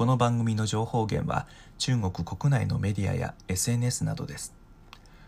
[0.00, 4.54] この番組の情報源は中国国内のメディアや SNS などです。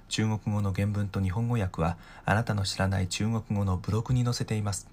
[0.09, 4.89] 中国語の原文と日本語訳はあなたの知らない中国語のブログに載せています。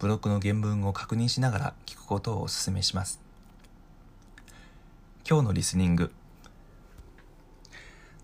[0.00, 3.22] ブログの原文を確認しながら聞くことをお勧めします。
[5.26, 6.12] 今日のリスニング。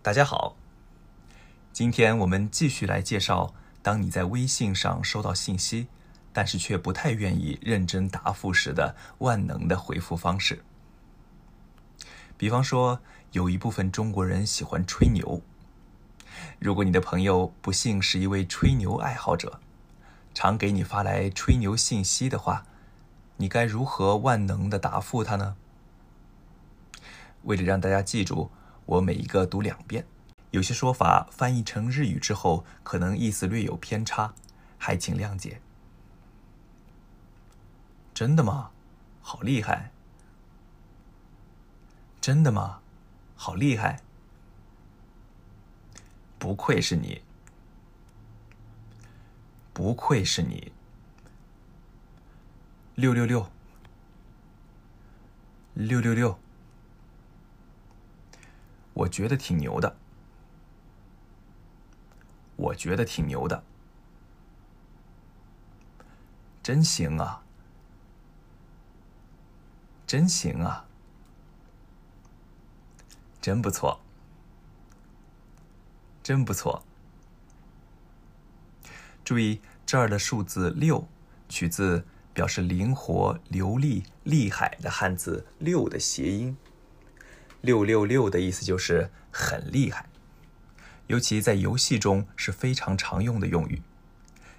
[0.02, 0.52] 大家好。
[1.72, 5.86] 今天我们继续来介绍，当你在微信上收到信息。
[6.37, 10.62] 但是却不太愿意认真答复时的万能的回复方式。
[12.37, 13.01] 比方说，
[13.33, 15.41] 有一部分中国人喜欢吹牛。
[16.59, 19.59] 如果你的朋友不幸是一位吹牛爱好者，
[20.34, 22.66] 常给你发来吹牛信息的话，
[23.38, 25.57] 你该如何万能的答复他呢？
[27.45, 28.51] 为了让大家记住，
[28.84, 30.05] 我每一个读两遍。
[30.51, 34.34] 有些说法翻译成日语之后，可能意思略有偏差，
[34.77, 35.62] 还请谅解。
[38.16, 38.70] 真的吗？
[39.20, 39.91] 好厉害！
[42.19, 42.80] 真的吗？
[43.37, 44.01] 好厉害！
[46.38, 47.21] 不愧是你！
[49.74, 50.73] 不愧是你！
[52.95, 53.46] 六六六！
[55.74, 56.38] 六六六！
[58.95, 59.95] 我觉得挺牛的。
[62.57, 63.62] 我觉得挺牛的。
[66.62, 67.43] 真行啊！
[70.06, 70.87] 真行啊！
[73.43, 74.00] 真不错，
[76.22, 76.84] 真不错。
[79.25, 81.09] 注意这儿的数字六，
[81.49, 86.56] 取自表示灵活、流利、厉害的汉字“六”的谐音
[87.62, 90.06] ，“六六六”的意思就是很厉害。
[91.09, 93.82] 尤其在游戏中是非常常用的用语，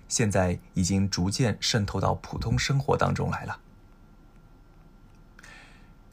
[0.09, 3.61] 现在已经逐渐渗透到普通生活当中来了。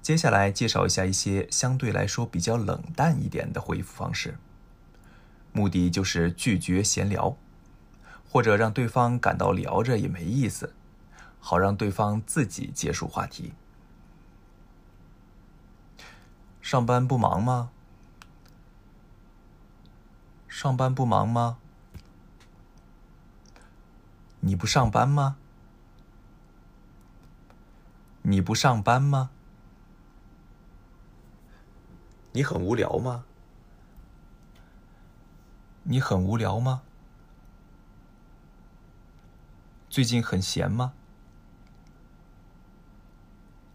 [0.04, 4.36] 接下来介绍一下一些相对来说比较冷淡一点的回复方式，
[5.54, 7.38] 目的就是拒绝闲聊，
[8.30, 10.74] 或者让对方感到聊着也没意思，
[11.40, 13.54] 好让对方自己结束话题。
[16.60, 17.70] 上班不忙吗？
[20.46, 21.56] 上班不忙吗？
[24.40, 25.38] 你不上班吗？
[28.20, 29.30] 你不上班吗？
[32.36, 33.24] 你很无聊吗？
[35.84, 36.82] 你很无聊吗？
[39.88, 40.94] 最近很闲吗？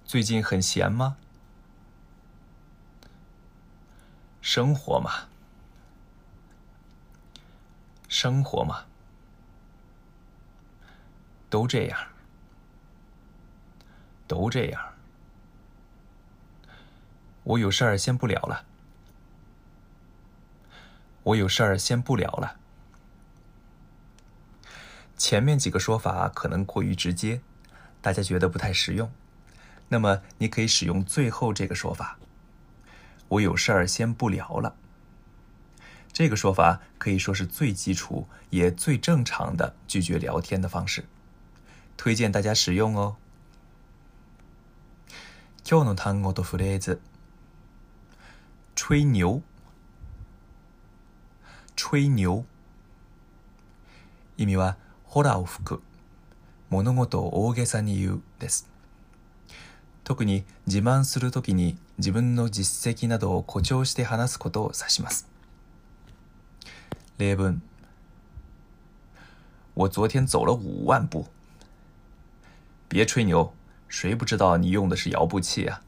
[0.03, 1.16] 最近很闲吗？
[4.42, 5.30] 生活嘛，
[8.09, 8.84] 生活嘛，
[11.50, 11.97] 都这样，
[14.28, 14.99] 都这样。
[17.54, 18.64] 我有事儿，先不聊了。
[21.24, 22.58] 我有事儿，先不聊了。
[25.18, 27.42] 前面几个说法可能过于直接，
[28.04, 29.12] 大家觉得不太实用。
[29.88, 32.20] 那么你可以使用最后这个说法：
[33.28, 34.76] 我有事儿，先不聊了。
[36.14, 41.06] 这个说法可以说是最基础也最正常的拒绝聊天的方式，
[41.98, 43.16] 推荐大家使用哦。
[45.64, 47.00] 今日の単語とフレーズ。
[48.92, 49.44] 吹牛
[51.76, 52.44] 吹牛
[54.36, 55.84] 意味はホラーを吹く
[56.72, 58.68] 物事を大げさに言うです
[60.04, 65.30] 特に自慢するときに自分の実績などを誇張して話すことを指します
[67.20, 67.62] 例文
[69.76, 71.28] 我昨天走了五万步
[72.88, 73.52] 别吹牛
[73.88, 75.80] 谁不知道你用的是遥步器啊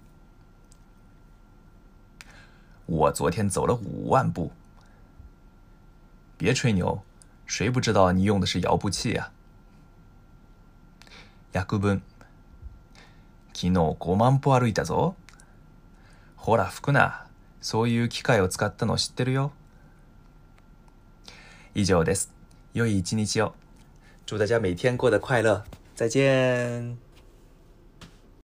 [2.93, 4.51] 我昨天走了五万步。
[6.37, 7.01] 别吹牛，
[7.45, 9.31] 谁不知道你用的是摇步器啊？
[11.53, 12.01] 約分。
[13.53, 15.13] 昨日五万歩歩いたぞ。
[16.35, 17.27] ほら服な、
[17.61, 19.51] そういう機械を使ったの知ってるよ。
[21.73, 22.31] 以上です。
[22.73, 23.53] 良い一日を。
[24.25, 25.63] 祝大家每天过得快乐。
[25.95, 26.97] 再见。